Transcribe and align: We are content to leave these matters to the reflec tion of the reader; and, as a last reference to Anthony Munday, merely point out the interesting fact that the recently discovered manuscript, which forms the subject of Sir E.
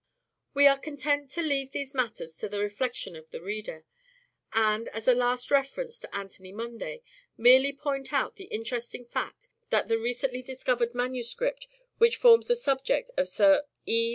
We 0.55 0.65
are 0.65 0.79
content 0.79 1.29
to 1.33 1.43
leave 1.43 1.69
these 1.73 1.93
matters 1.93 2.35
to 2.39 2.49
the 2.49 2.57
reflec 2.57 2.95
tion 2.95 3.15
of 3.15 3.29
the 3.29 3.39
reader; 3.39 3.85
and, 4.51 4.87
as 4.89 5.07
a 5.07 5.13
last 5.13 5.51
reference 5.51 5.99
to 5.99 6.15
Anthony 6.15 6.51
Munday, 6.51 7.03
merely 7.37 7.71
point 7.71 8.11
out 8.11 8.35
the 8.35 8.45
interesting 8.45 9.05
fact 9.05 9.47
that 9.69 9.89
the 9.89 9.99
recently 9.99 10.41
discovered 10.41 10.95
manuscript, 10.95 11.67
which 11.99 12.17
forms 12.17 12.47
the 12.47 12.55
subject 12.55 13.11
of 13.15 13.29
Sir 13.29 13.65
E. 13.85 14.09